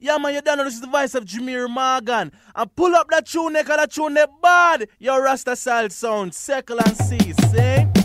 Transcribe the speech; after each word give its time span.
Yeah, 0.00 0.16
man, 0.18 0.32
you 0.32 0.40
don't 0.40 0.58
know 0.58 0.64
this 0.64 0.74
is 0.74 0.80
the 0.80 0.86
voice 0.86 1.16
of 1.16 1.24
Jemere 1.24 1.68
Morgan. 1.68 2.30
And 2.54 2.76
pull 2.76 2.94
up 2.94 3.08
that 3.10 3.26
tune, 3.26 3.54
cause 3.54 3.66
that 3.66 3.90
tune 3.90 4.16
bad. 4.40 4.88
Your 5.00 5.24
Rasta 5.24 5.56
sound, 5.56 6.34
circle 6.34 6.78
and 6.78 6.96
see, 6.96 7.32
see? 7.32 7.97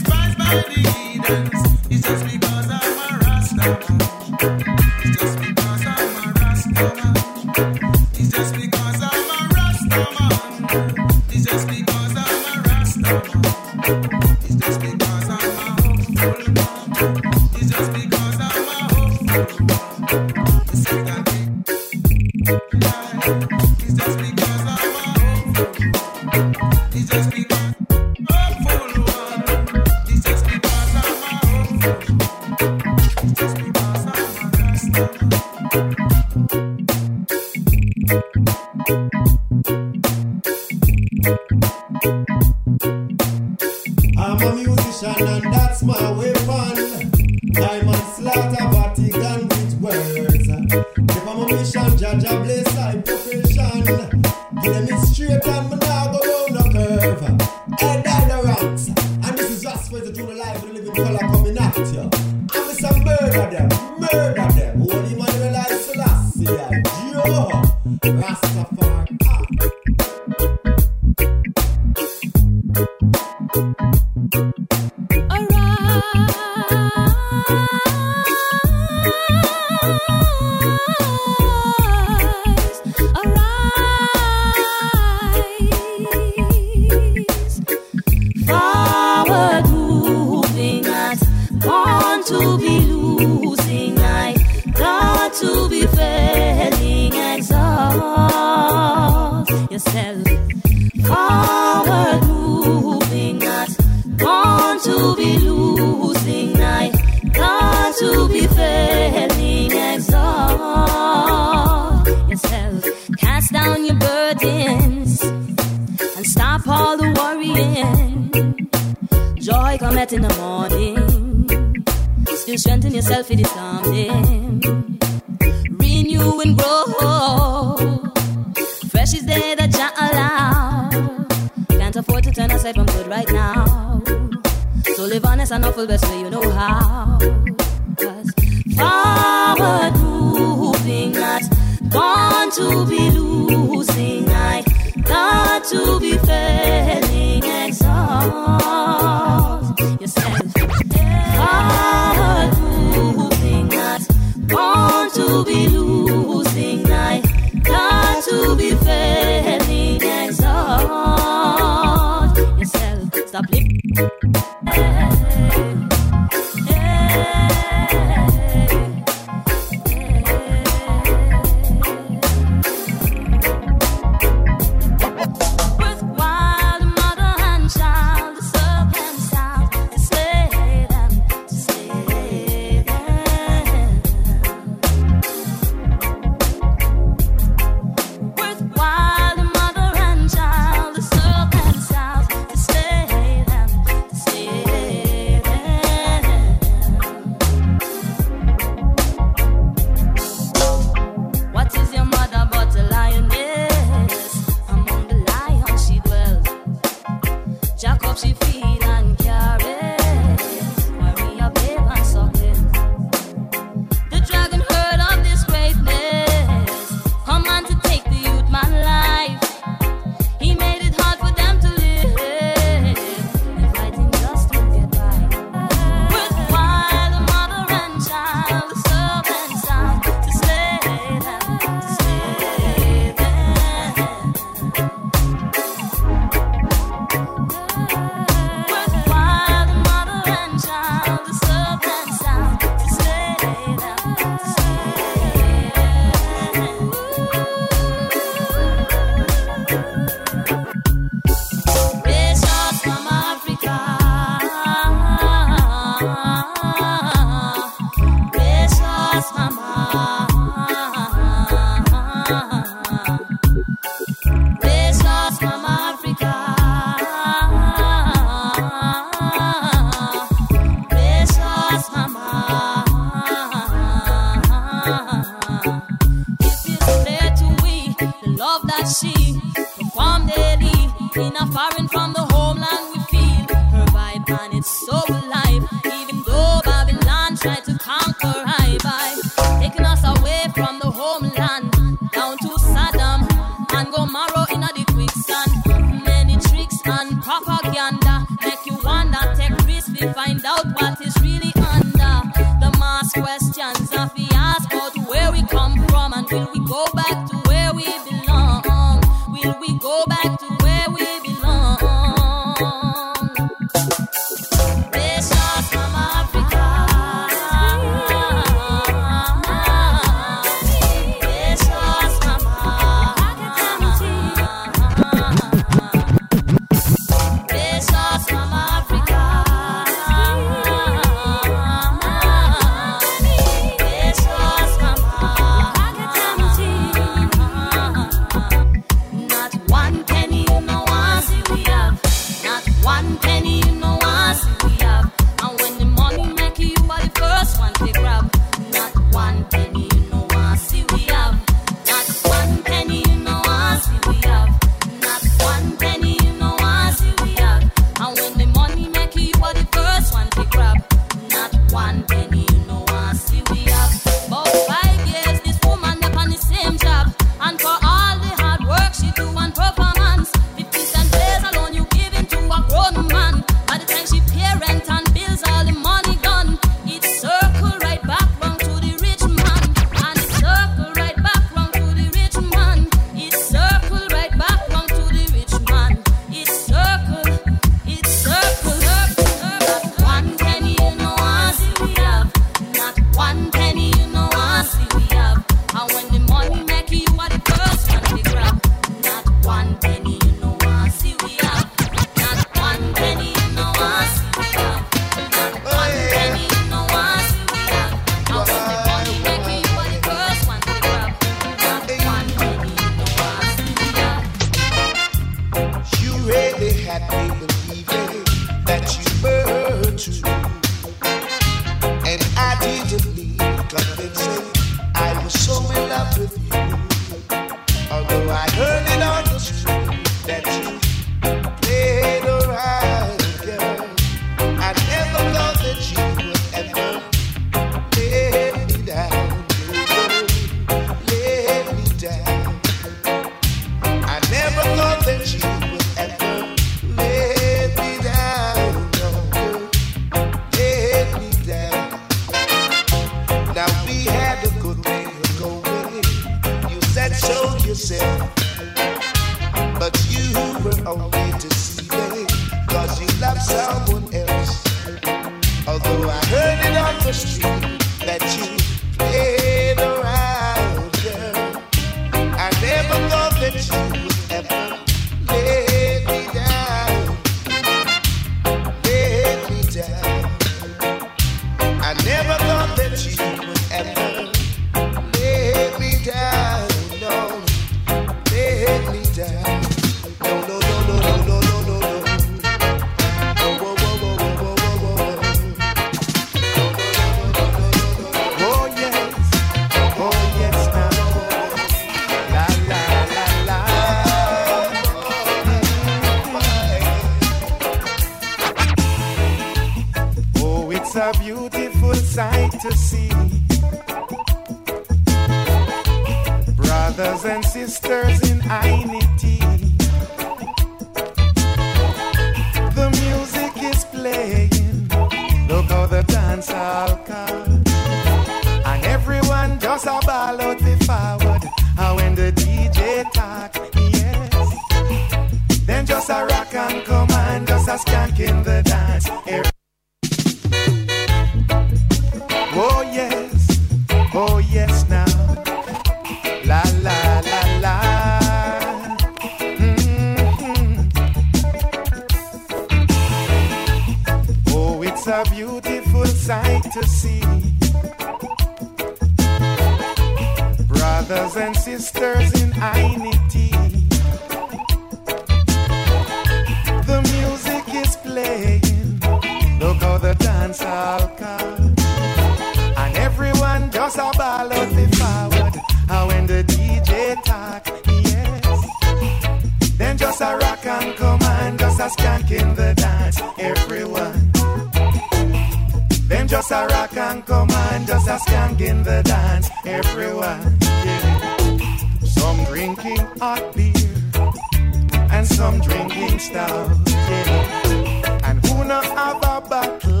And 595.26 595.36
some 595.36 595.60
drinking 595.60 596.18
stout. 596.18 596.70
Yeah. 596.86 598.20
And 598.24 598.44
who 598.46 598.64
not 598.64 598.84
have 598.84 599.16
a 599.16 599.40
bottle, 599.40 600.00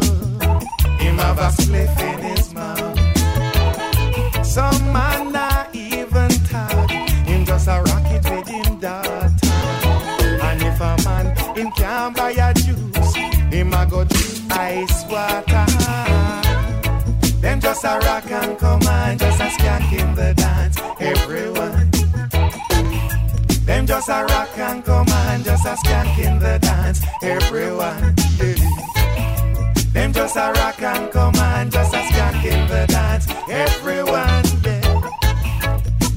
him 0.98 1.18
have 1.18 1.38
a 1.38 1.50
spliff 1.50 2.00
in 2.00 2.18
his 2.22 2.54
mouth. 2.54 4.46
Some 4.46 4.92
man 4.92 5.32
not 5.32 5.74
even 5.74 6.28
talk, 6.50 6.90
him 6.90 7.44
just 7.44 7.68
a 7.68 7.82
rocket 7.82 8.24
with 8.30 8.48
him 8.48 8.78
daughter. 8.78 9.32
And 10.42 10.62
if 10.62 10.80
a 10.80 10.96
man 11.04 11.36
him 11.56 11.70
can't 11.72 12.16
buy 12.16 12.30
a 12.30 12.54
juice, 12.54 13.14
him 13.14 13.72
a 13.72 13.86
go 13.86 14.04
drink 14.04 14.52
ice 14.52 15.04
water. 15.06 15.66
Them 17.40 17.60
just 17.60 17.84
a 17.84 17.98
rock 17.98 18.30
and 18.30 18.58
come 18.58 18.82
on, 18.82 19.18
just 19.18 19.40
a 19.40 19.44
skank 19.44 19.92
in 19.92 20.14
the 20.14 20.34
dance, 20.34 20.78
everyone. 21.00 21.90
Them 23.66 23.84
just 23.86 24.08
a 24.08 24.24
rock 24.24 24.56
and 24.58 24.84
come 24.84 25.05
on, 25.36 25.44
just 25.44 25.66
a 25.66 25.76
skank 25.84 26.18
in 26.18 26.38
the 26.38 26.58
dance, 26.58 27.02
everyone. 27.22 28.14
Them 29.92 30.12
just 30.12 30.36
a 30.36 30.52
rock 30.52 30.82
and 30.82 31.10
come 31.10 31.34
on, 31.36 31.70
just 31.70 31.94
a 31.94 31.98
skank 31.98 32.44
in 32.44 32.68
the 32.68 32.86
dance, 32.88 33.26
everyone. 33.50 34.44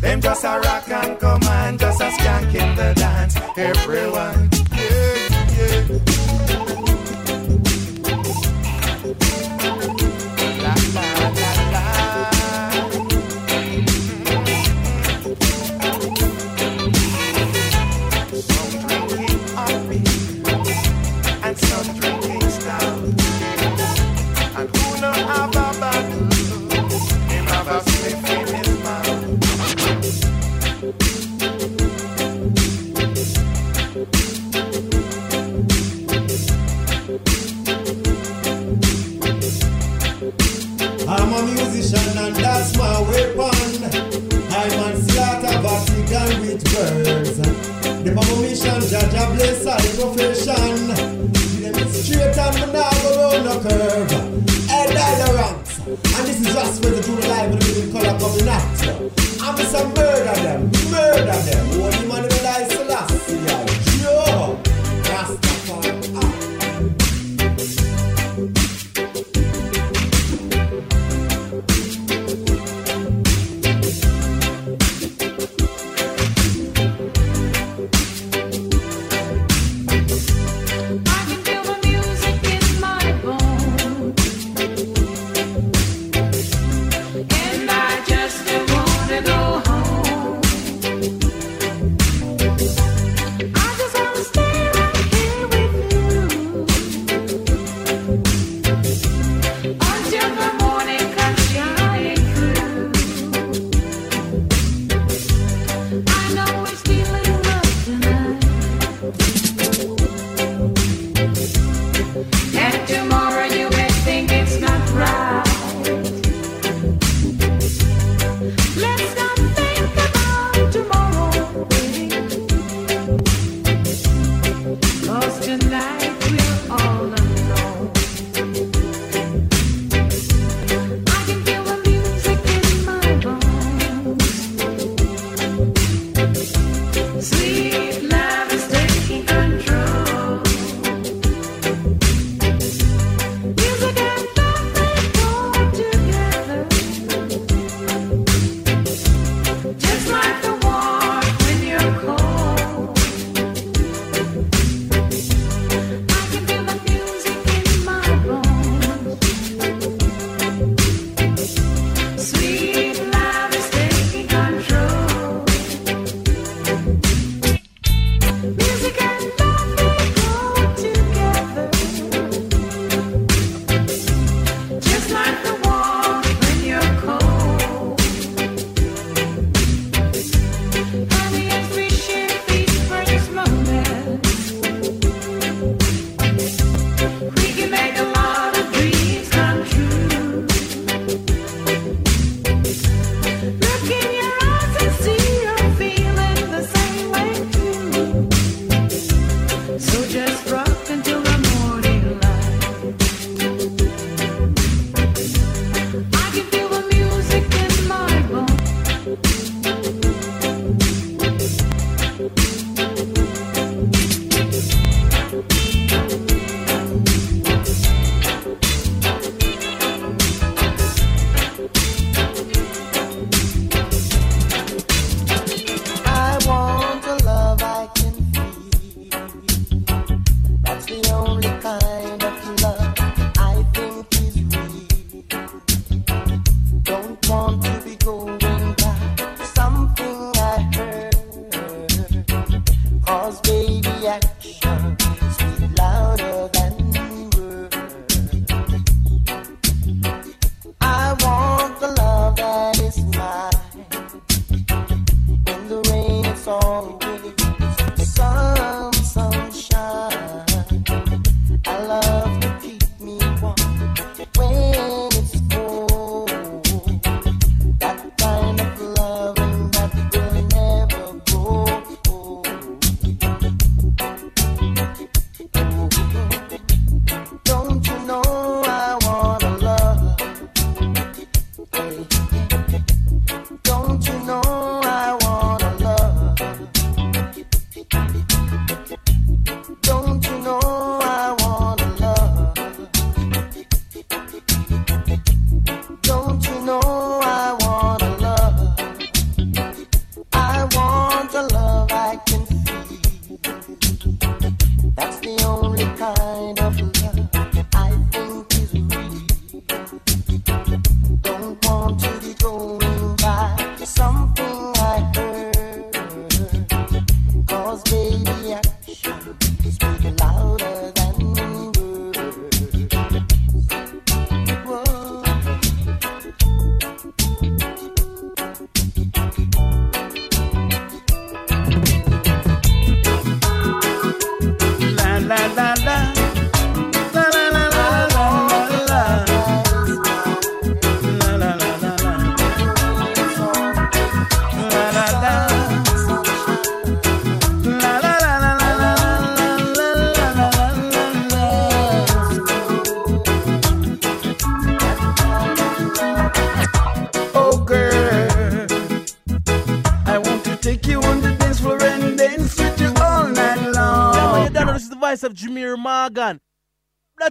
Them 0.01 0.21
just 0.21 0.43
a 0.43 0.59
rock 0.59 0.89
and 0.89 1.19
come 1.19 1.43
on, 1.43 1.77
just 1.77 2.01
a 2.01 2.09
skank 2.09 2.55
in 2.55 2.75
the 2.75 2.93
dance, 2.95 3.35
everyone. 3.57 4.49
Yeah, 4.73 5.99
yeah. 6.07 6.18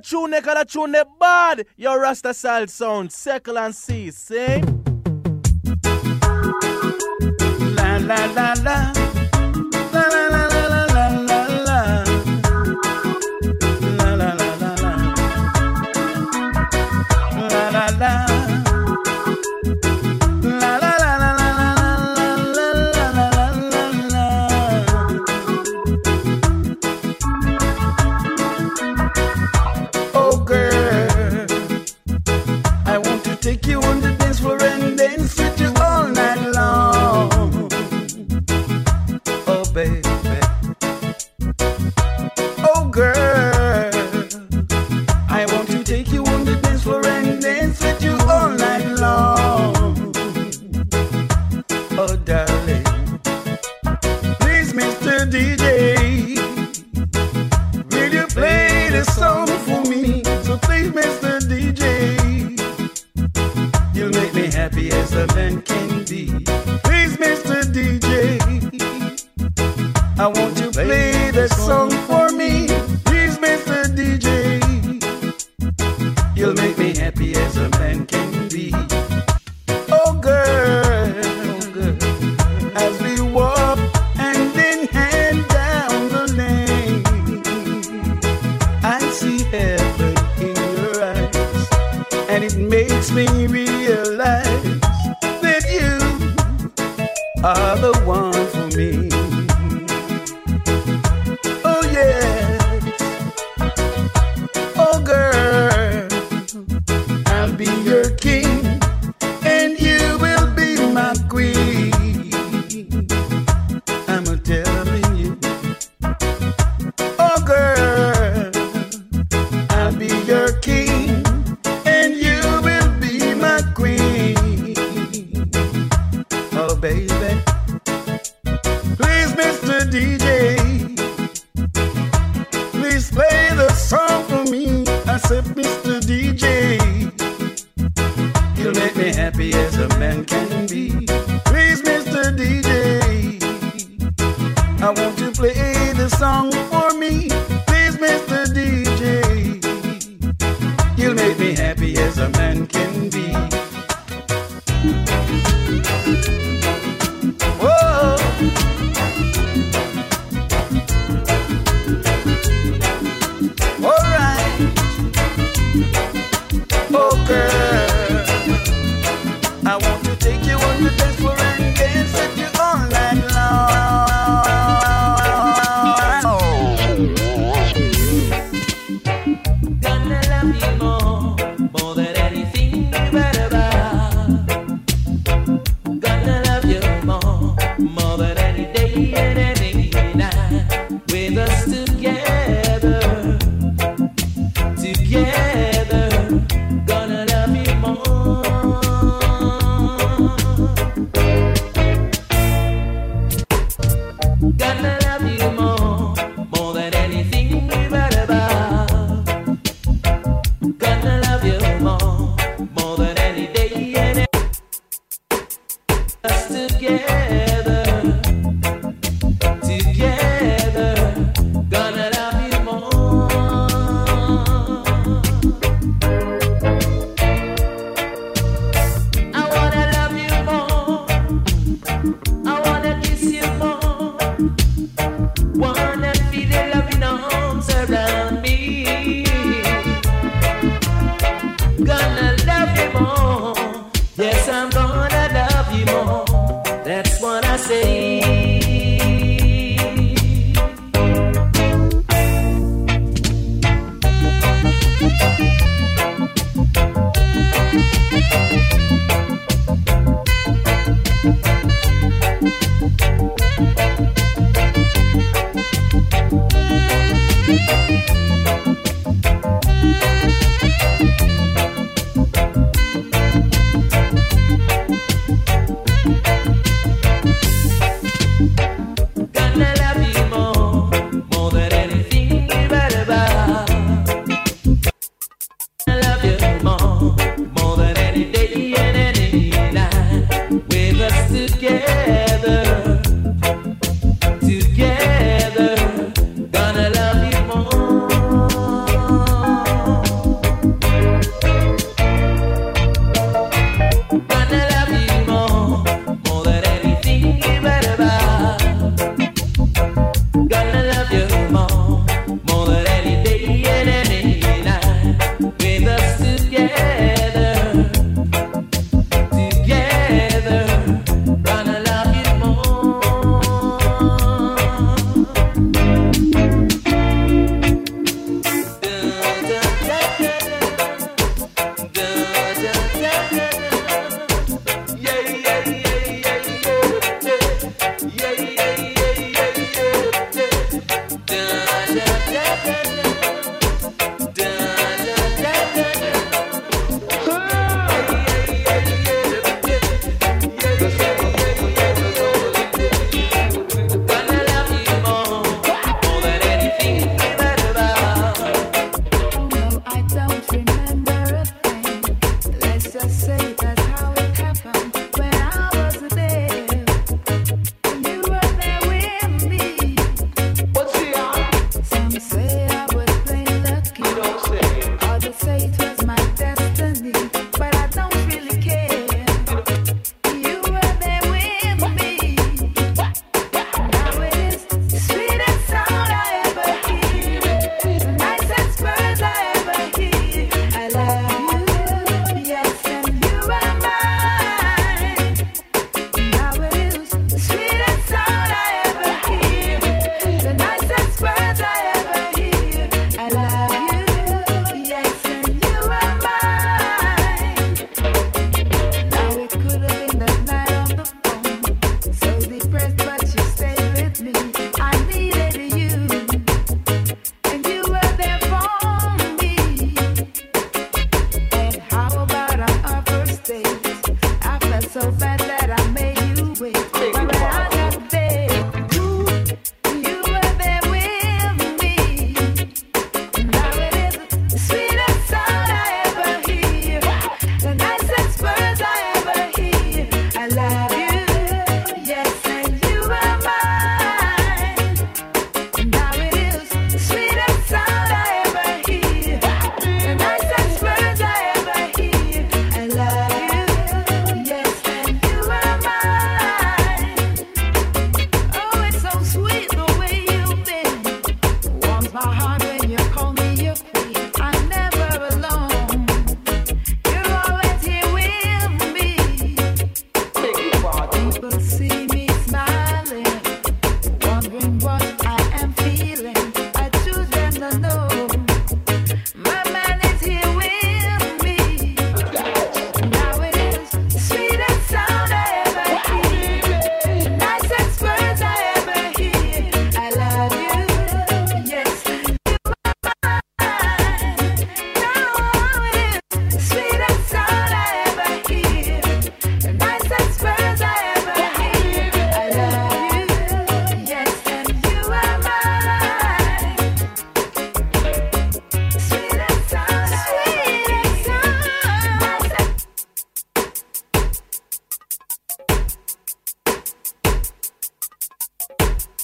tune, 0.09 0.41
color 0.43 0.65
tune, 0.65 0.97
bad. 1.21 1.67
Your 1.77 2.01
Rasta 2.01 2.33
style 2.33 2.67
sound, 2.67 3.13
circle 3.13 3.59
and 3.59 3.75
see, 3.75 4.11
see? 4.11 4.63
La 7.75 7.99
la 7.99 8.25
la 8.35 8.55
la. 8.63 8.98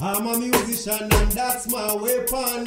I'm 0.01 0.27
a 0.27 0.37
musician 0.37 1.03
and 1.03 1.33
that's 1.33 1.71
my 1.71 1.95
weapon. 1.95 2.67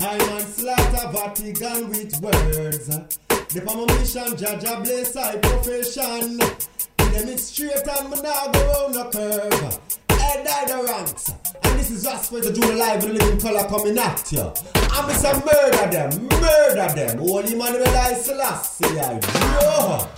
I'm 0.00 0.20
a 0.20 0.40
slaughter 0.40 1.08
Vatican 1.12 1.88
with 1.90 2.20
words. 2.20 2.88
The 2.88 3.62
my 3.64 3.74
mission, 3.94 4.36
Jah 4.36 4.58
Jah 4.58 4.80
bless 4.82 5.14
I 5.14 5.36
profession. 5.36 6.38
Them 6.38 7.28
it's 7.28 7.44
straight 7.44 7.86
and 7.86 8.10
me 8.10 8.20
now 8.20 8.48
go 8.50 8.72
round 8.72 8.94
no 8.94 9.10
curve. 9.10 9.78
Head 10.10 10.46
I 10.48 10.64
the 10.66 10.82
ranks. 10.88 11.32
And 11.62 11.78
this 11.78 11.90
is 11.92 12.02
just 12.02 12.30
for 12.30 12.40
the 12.40 12.52
June 12.52 12.78
live 12.78 13.04
in 13.04 13.14
living 13.14 13.40
color 13.40 13.68
coming 13.68 13.98
at 13.98 14.32
ya. 14.32 14.52
I'm 14.90 15.08
just 15.08 15.24
a 15.24 15.34
murder 15.34 15.88
them, 15.90 16.28
murder 16.40 16.94
them. 16.96 17.18
Holy 17.18 17.54
man, 17.54 17.80
I 17.86 18.14
Selassie, 18.14 18.94
yo. 18.94 20.10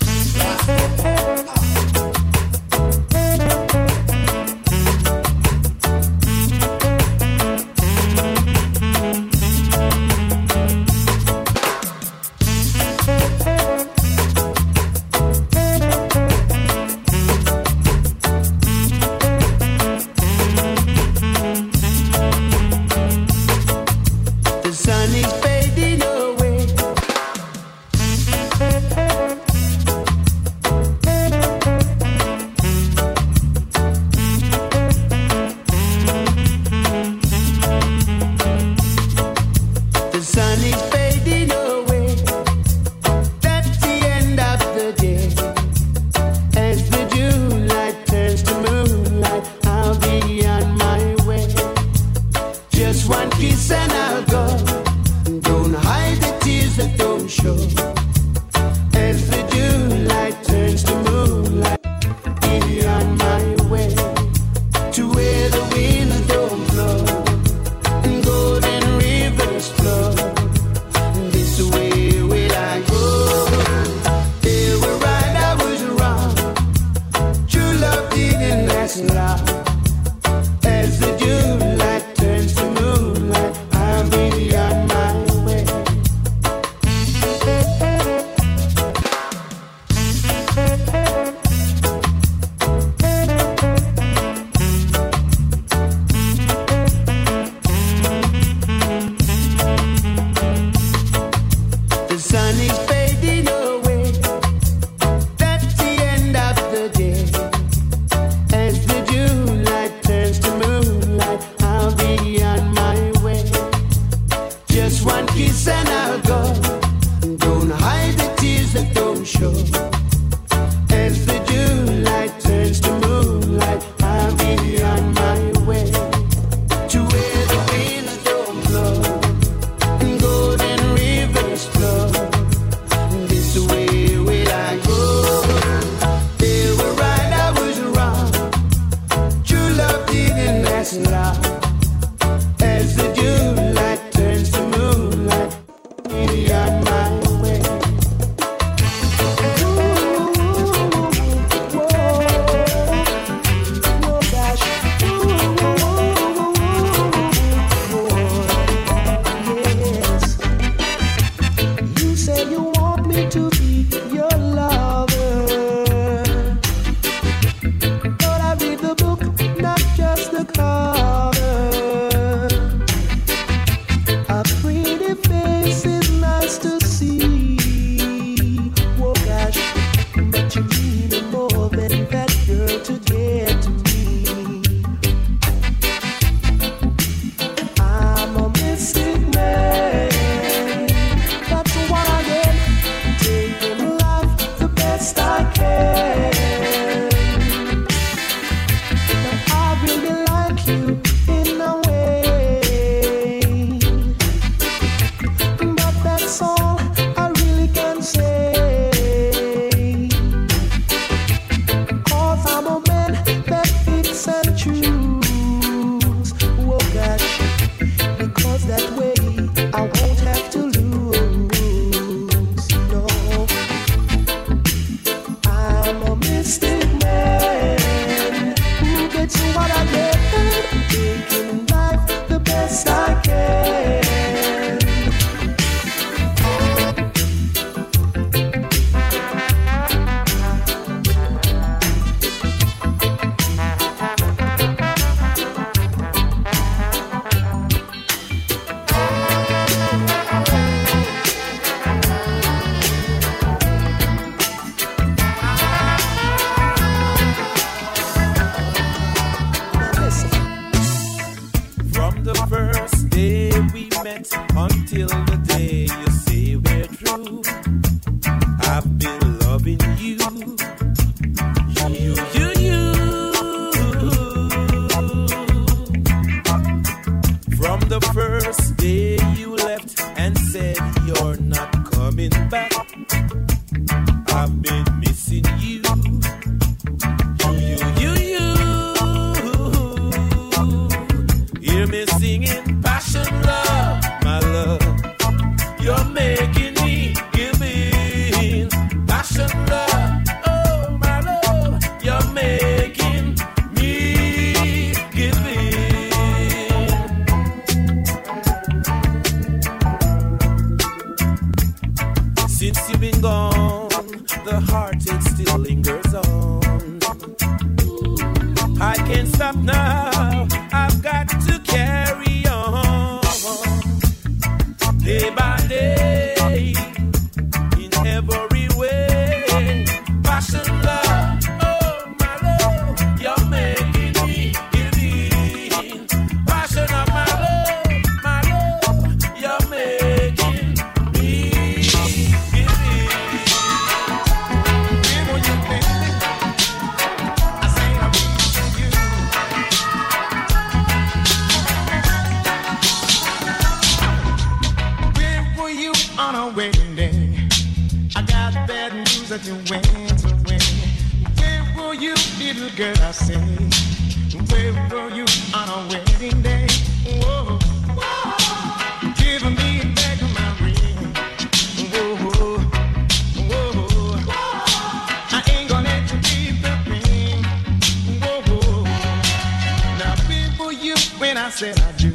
that 381.75 381.83
I 381.83 381.93
do. 381.99 382.11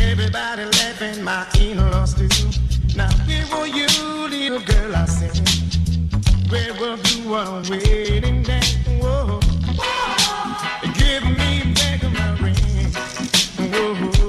Everybody 0.00 0.64
laughing, 0.64 1.22
my 1.22 1.46
in-laws 1.58 2.14
do. 2.14 2.28
Now 2.96 3.10
where 3.26 3.46
were 3.52 3.66
you, 3.66 3.86
little 4.28 4.60
girl? 4.60 4.96
I 4.96 5.04
said, 5.06 5.36
where 6.50 6.74
were 6.74 6.98
you 7.08 7.34
on 7.34 7.62
waiting 7.68 8.42
day? 8.42 8.60
Whoa. 9.00 9.40
Give 10.94 11.24
me 11.24 11.74
back 11.74 12.02
my 12.02 12.36
ring. 12.40 12.92
Whoa. 13.72 14.24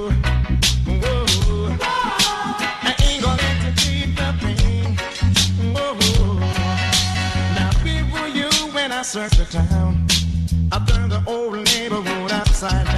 search 9.06 9.38
the 9.38 9.45
town. 9.45 10.08
I 10.72 10.84
turned 10.86 11.12
the 11.12 11.24
old 11.28 11.53
neighborhood 11.53 12.32
upside 12.32 12.86
down. 12.86 12.95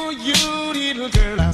for 0.00 0.12
you, 0.12 0.72
little 0.72 1.08
girl. 1.10 1.40
I 1.40 1.50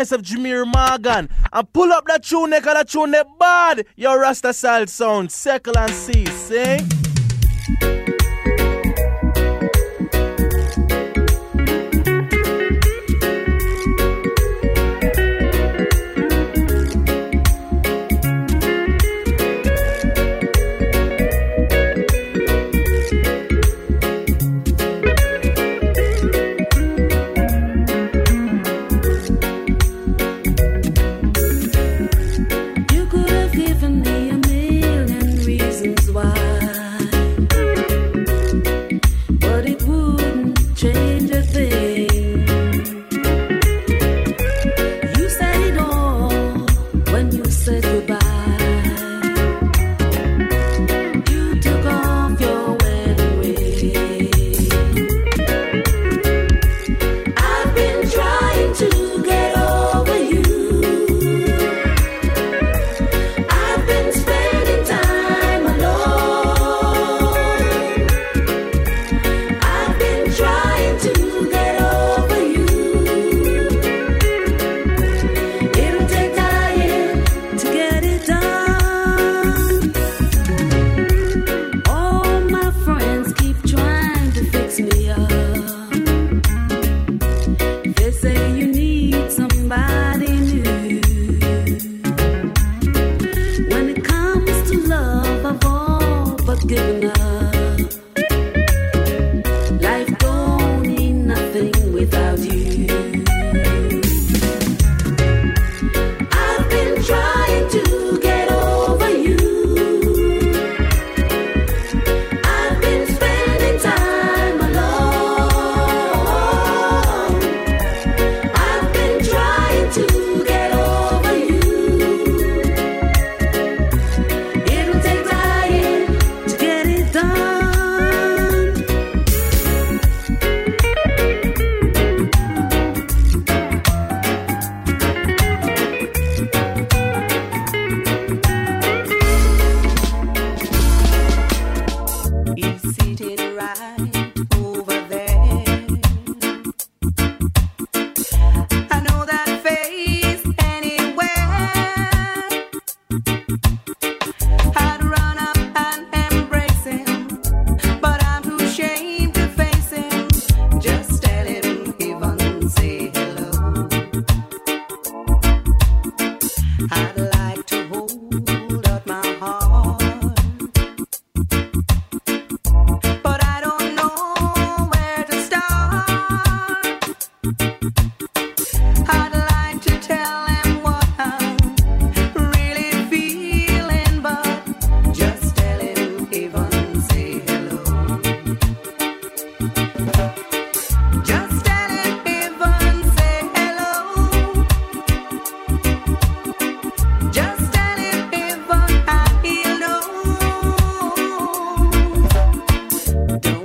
voice 0.00 0.12
of 0.12 0.22
Jemere 0.22 0.64
Morgan. 0.64 1.28
And 1.52 1.72
pull 1.72 1.92
up 1.92 2.06
that 2.06 2.22
tune, 2.24 2.52
cause 2.52 2.64
that 2.64 2.88
tune 2.88 3.14
bad. 3.38 3.84
Your 3.96 4.20
Rasta 4.20 4.52
style 4.52 4.86
sound, 4.86 5.30
circle 5.30 5.76
and 5.76 5.92
see, 5.92 6.24
sing. 6.26 7.99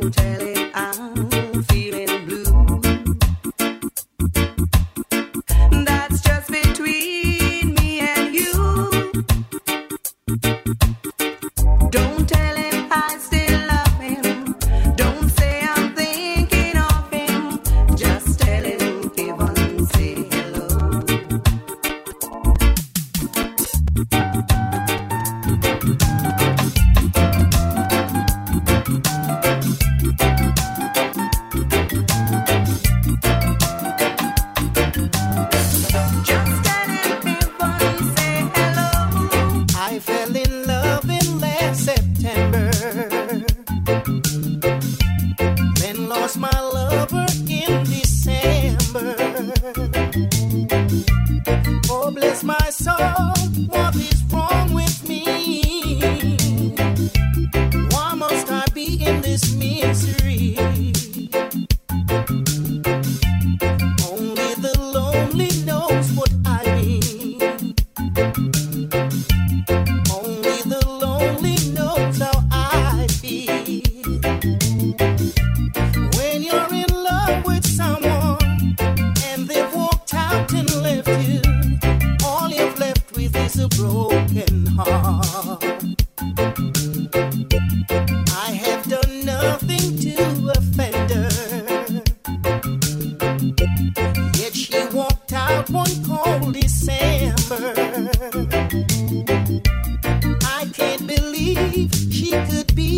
hotel. 0.05 0.34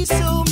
So 0.07 0.46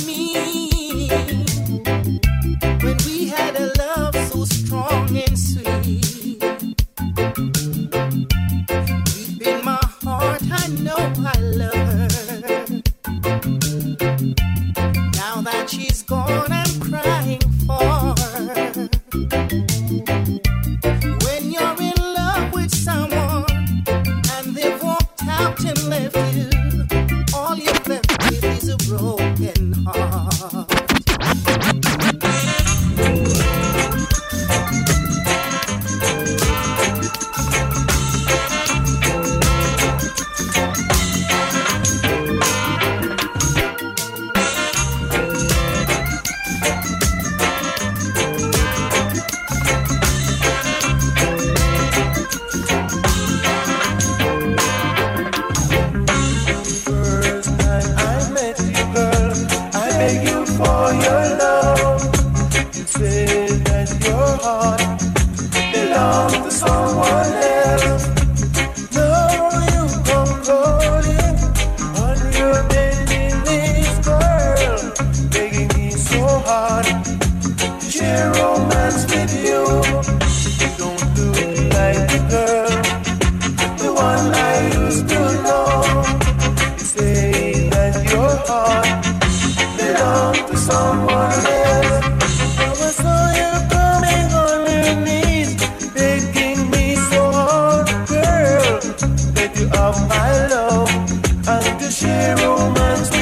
share 101.90 102.34
romance 102.36 103.15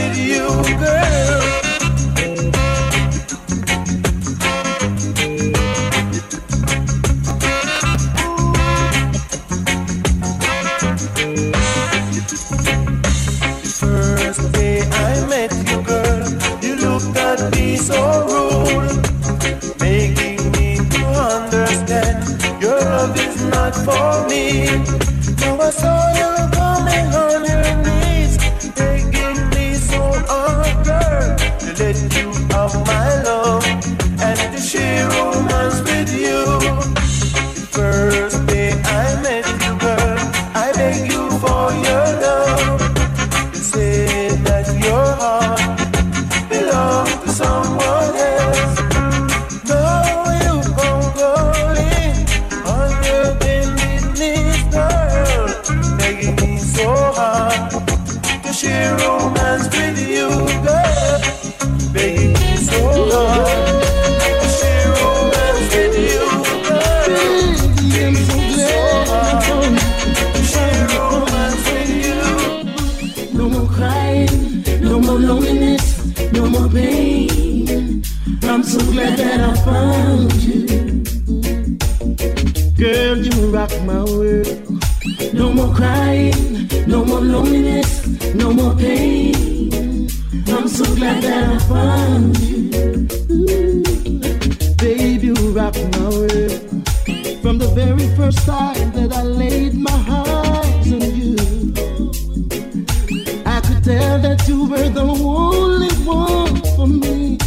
you 104.64 104.70
were 104.70 104.88
the 104.88 105.02
only 105.02 105.92
one 106.04 106.56
for 106.76 106.86
me. 106.86 107.38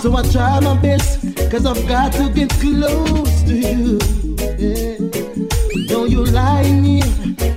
So 0.00 0.16
I 0.16 0.22
try 0.32 0.58
my 0.60 0.76
best, 0.80 1.22
cause 1.50 1.64
I've 1.64 1.86
got 1.86 2.12
to 2.14 2.28
get 2.30 2.50
close 2.50 3.42
to 3.44 3.54
you. 3.54 3.98
Yeah. 4.58 4.98
Don't 5.86 6.10
you 6.10 6.24
lie 6.24 6.70
me, 6.70 7.02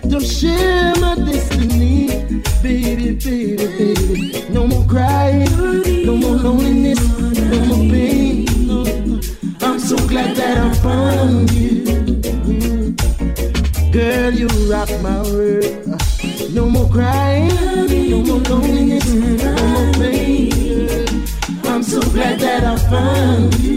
don't 0.08 0.24
share 0.24 0.94
my 0.98 1.16
destiny. 1.16 2.42
Baby, 2.62 3.16
baby, 3.16 3.68
baby. 3.78 4.46
No 4.50 4.68
more 4.68 4.86
crying, 4.86 5.50
no 6.06 6.16
more 6.18 6.36
loneliness, 6.36 7.02
no 7.52 7.66
more 7.66 7.86
pain. 7.90 8.48
I'm 9.62 9.80
so 9.80 9.96
glad 10.08 10.36
that 10.38 10.58
I 10.58 10.74
found 10.86 11.52
you. 11.52 12.96
Girl, 13.92 14.34
you 14.34 14.48
rock 14.70 14.90
my 15.02 15.22
world. 15.24 15.85
No 16.56 16.70
more 16.70 16.88
crying, 16.88 17.50
no 18.10 18.22
more 18.24 18.40
loneliness, 18.50 19.14
no 19.14 19.52
more 19.52 19.94
pain. 19.96 21.26
I'm 21.66 21.84
so 21.84 22.00
glad 22.00 22.40
that 22.40 22.64
I 22.64 22.78
found 22.90 23.60
you. 23.60 23.75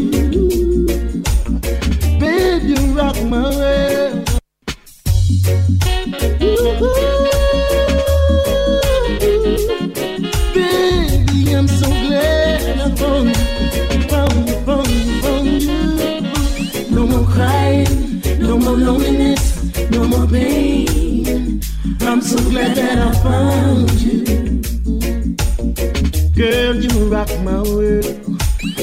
my 27.45 27.61
world. 27.63 28.07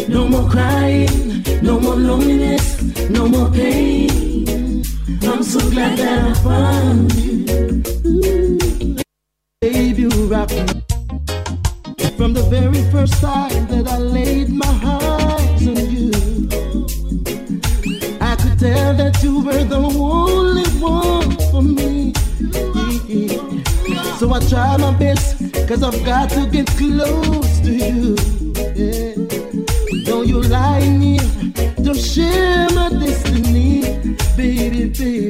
No 0.07 0.27
more 0.27 0.49
crying, 0.49 1.43
no 1.61 1.79
more 1.79 1.95
loneliness, 1.95 2.81
no 3.09 3.27
more 3.27 3.49
pain. 3.51 4.83
I'm 5.23 5.43
so 5.43 5.59
glad 5.71 5.97
that. 5.97 6.14
see 34.95 35.24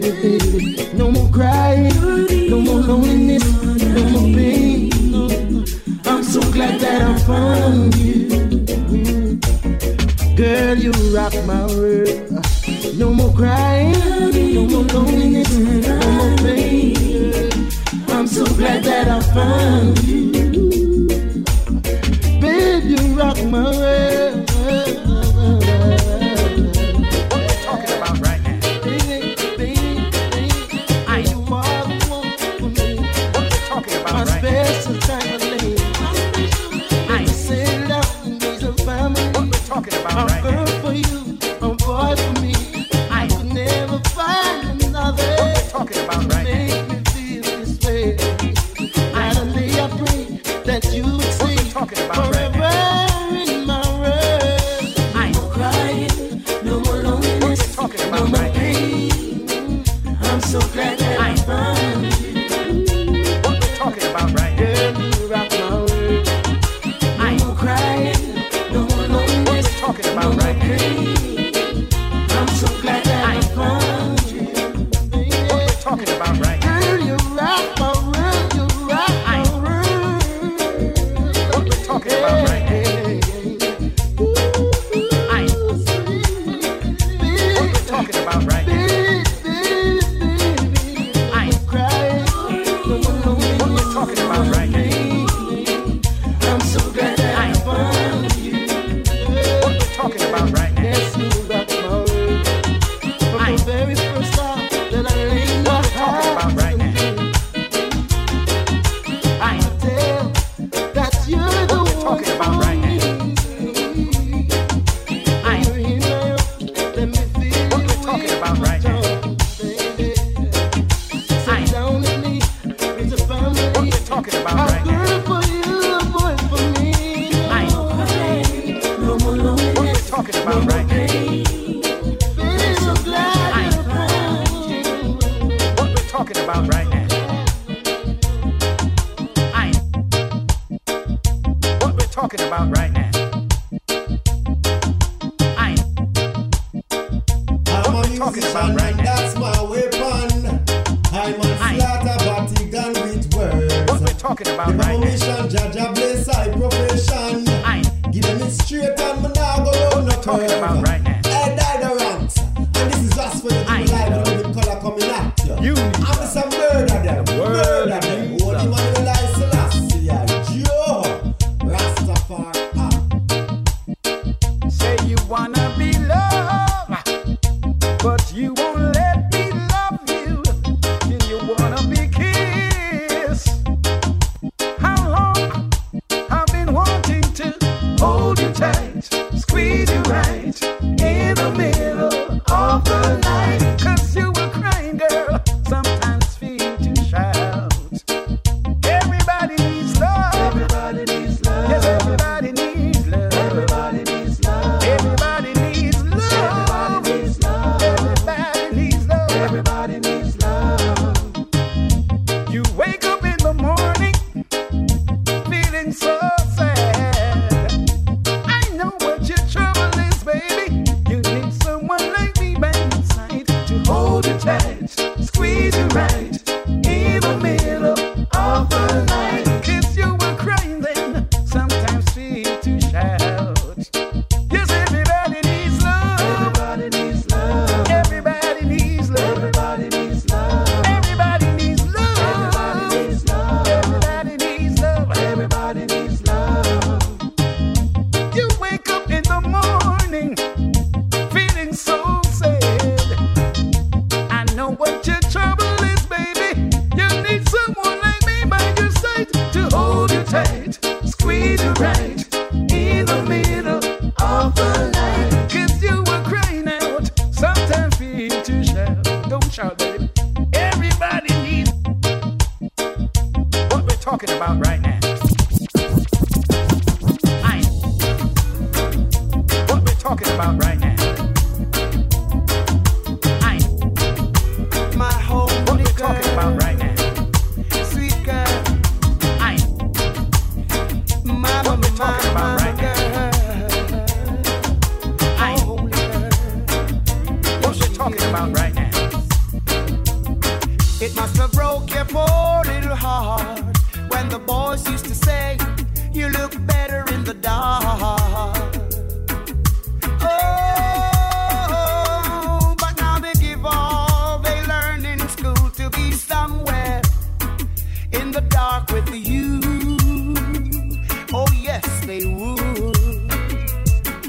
they 322.19 322.25
would. 322.25 323.31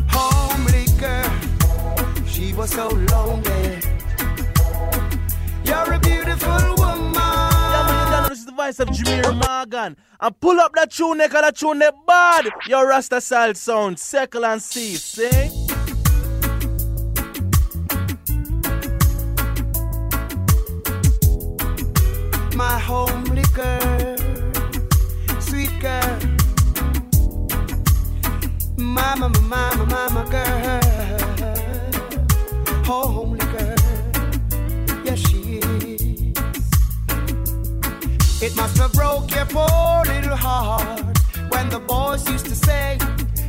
Homely 0.09 0.87
girl, 0.99 2.27
she 2.27 2.53
was 2.53 2.71
so 2.71 2.89
lonely. 2.89 3.81
You're 5.65 5.93
a 5.93 5.99
beautiful 6.01 6.75
woman. 6.79 7.15
Yeah, 7.15 8.27
this 8.29 8.39
is 8.41 8.47
the 8.47 8.53
voice 8.53 8.81
of 8.81 8.89
Jemere 8.89 9.33
Morgan. 9.33 9.97
And 10.21 10.41
pull 10.41 10.61
up 10.61 10.73
that 10.75 10.91
tune, 10.91 11.19
cause 11.19 11.31
that 11.33 11.57
tune 11.57 11.79
they 11.79 11.91
bad. 12.07 12.49
Your 12.67 12.89
Rasta 12.89 13.21
style 13.21 13.55
sound, 13.55 13.99
circle 13.99 14.45
and 14.45 14.63
see, 14.63 14.97
see? 14.97 15.66
Mama, 29.15 29.29
mama, 29.43 29.87
mama 29.87 30.25
girl, 30.31 30.81
oh, 32.89 33.07
homely 33.15 33.47
girl, 33.55 33.77
yes 35.05 35.19
she 35.29 35.59
is. 35.59 36.35
It 38.43 38.57
must 38.57 38.77
have 38.79 38.93
broke 38.93 39.33
your 39.33 39.47
poor 39.47 40.03
little 40.13 40.37
heart 40.37 41.19
when 41.51 41.69
the 41.69 41.79
boys 41.79 42.29
used 42.29 42.47
to 42.47 42.57
say 42.57 42.99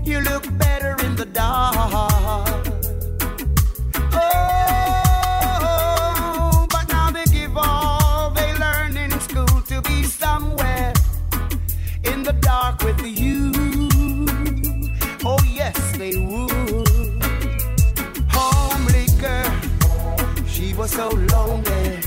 you 0.04 0.20
look 0.22 0.46
better 0.60 0.96
in 1.04 1.16
the 1.16 1.26
dark. 1.26 2.68
Oh, 4.14 5.38
but 6.70 6.88
now 6.90 7.10
they 7.10 7.26
give 7.26 7.58
all 7.58 8.30
they 8.30 8.54
learn 8.60 8.96
in 8.96 9.20
school 9.20 9.62
to 9.72 9.82
be 9.82 10.04
somewhere 10.04 10.94
in 12.04 12.22
the 12.22 12.34
dark 12.34 12.84
with 12.84 13.02
you. 13.02 13.67
Yes, 15.68 15.98
they 15.98 16.16
would. 16.16 17.24
Homely 18.30 19.06
girl, 19.20 19.52
she 20.48 20.74
was 20.74 20.92
so 20.92 21.10
lonely. 21.10 22.00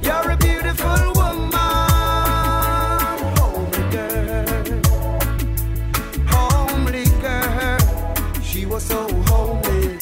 You're 0.00 0.30
a 0.30 0.36
beautiful 0.38 1.12
woman, 1.20 1.50
homely 3.36 3.84
girl. 3.96 4.46
Homely 6.32 7.04
girl, 7.20 7.78
she 8.42 8.64
was 8.64 8.82
so 8.84 9.00
homely. 9.28 9.98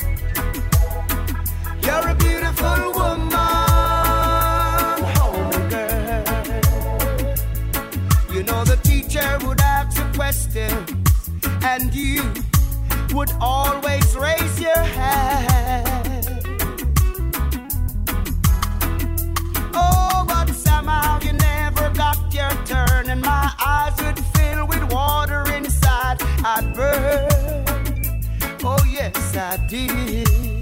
You're 1.84 2.08
a 2.08 2.14
beautiful 2.14 2.80
woman, 3.00 3.32
homely 5.16 5.62
girl. 5.74 6.24
You 8.32 8.42
know 8.44 8.64
the 8.64 8.78
teacher 8.84 9.28
would 9.44 9.60
ask 9.60 9.98
a 9.98 10.12
question, 10.14 11.01
and 11.64 11.94
you 11.94 12.22
would 13.12 13.30
always 13.40 14.16
raise 14.16 14.60
your 14.60 14.76
hand. 14.76 16.40
Oh, 19.74 20.24
but 20.26 20.48
somehow 20.50 21.20
you 21.20 21.32
never 21.32 21.90
got 21.90 22.18
your 22.34 22.50
turn, 22.64 23.10
and 23.10 23.20
my 23.20 23.52
eyes 23.64 23.96
would 24.02 24.18
fill 24.34 24.66
with 24.66 24.92
water 24.92 25.44
inside. 25.52 26.18
I'd 26.44 26.74
burn. 26.74 28.22
Oh, 28.64 28.84
yes, 28.90 29.36
I 29.36 29.56
did. 29.68 30.61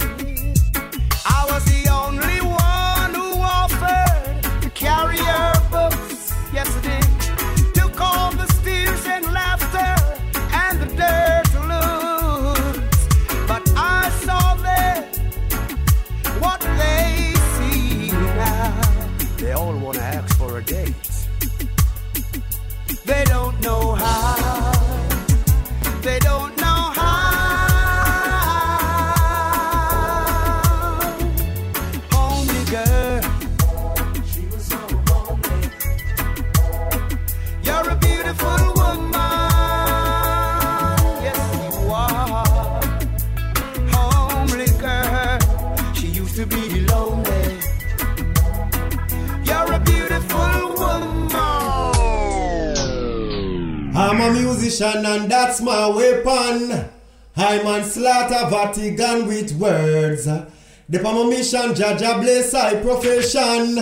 A 54.71 54.73
musician 54.73 55.05
and 55.05 55.31
that's 55.31 55.61
my 55.61 55.89
weapon. 55.89 56.89
I'm 57.37 57.67
on 57.67 57.83
slaughter 57.83 58.49
Vatican 58.49 59.27
with 59.27 59.53
words. 59.59 60.27
The 60.27 61.03
my 61.03 61.25
mission, 61.25 61.75
Jah 61.75 61.97
Jah 61.99 62.21
bless 62.21 62.55
I 62.55 62.81
profession. 62.81 63.75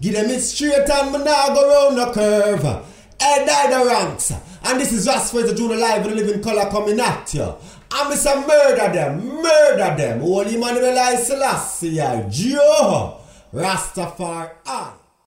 Give 0.00 0.14
them 0.14 0.30
it 0.30 0.40
straight 0.40 0.90
and 0.90 1.12
me 1.12 1.18
nah 1.18 1.54
go 1.54 1.88
round 1.88 1.98
the 1.98 2.12
curve. 2.12 2.62
Head 3.20 3.46
die 3.46 3.78
the 3.78 3.86
ranks. 3.86 4.32
And 4.64 4.80
this 4.80 4.92
is 4.92 5.04
just 5.04 5.30
for 5.32 5.42
the 5.42 5.54
Junior 5.54 5.76
Live 5.76 6.04
in 6.04 6.16
the 6.16 6.24
living 6.24 6.42
color 6.42 6.68
coming 6.68 6.98
at 6.98 7.32
you. 7.32 7.54
I'm 7.92 8.10
Mr. 8.10 8.44
Murder 8.44 8.92
them, 8.92 9.24
murder 9.40 9.96
them. 9.96 10.20
Holy 10.20 10.56
Emmanuel 10.56 10.98
I 10.98 11.14
Selassie, 11.14 11.94
Jah, 11.94 13.18
Rastafari. 13.52 15.03